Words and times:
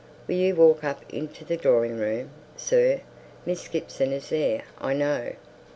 Will 0.27 0.33
you 0.33 0.55
walk 0.55 0.83
up 0.83 1.03
into 1.13 1.45
the 1.45 1.57
drawing 1.57 1.99
room, 1.99 2.31
sir? 2.57 3.01
Miss 3.45 3.67
Gibson 3.67 4.11
is 4.13 4.29
there, 4.29 4.63
I 4.79 4.95
know." 4.95 5.33